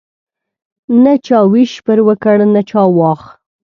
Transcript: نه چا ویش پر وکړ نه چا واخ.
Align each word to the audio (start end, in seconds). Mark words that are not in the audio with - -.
نه 1.03 1.13
چا 1.25 1.39
ویش 1.51 1.73
پر 1.85 1.97
وکړ 2.07 2.37
نه 2.53 2.61
چا 2.69 2.81
واخ. 2.97 3.21